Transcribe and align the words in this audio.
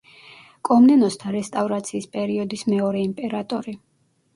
კომნენოსთა 0.69 1.35
რესტავრაციის 1.37 2.11
პერიოდის 2.19 2.67
მეორე 2.77 3.09
იმპერატორი. 3.13 3.83